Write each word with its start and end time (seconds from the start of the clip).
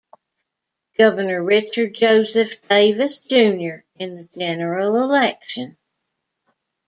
Governor 0.97 1.43
Richard 1.43 1.93
Joseph 1.93 2.55
Davis 2.67 3.19
Junior 3.19 3.85
in 3.99 4.15
the 4.15 4.27
general 4.35 4.95
election. 5.03 5.77